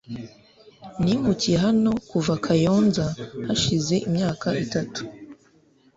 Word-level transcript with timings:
Nimukiye 1.03 1.57
hano 1.65 1.91
kuva 2.09 2.33
Kayonza 2.45 3.05
hashize 3.47 3.95
imyaka 4.07 4.47
itatu. 4.65 5.01